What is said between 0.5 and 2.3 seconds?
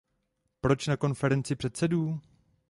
Proč na Konferenci předsedů?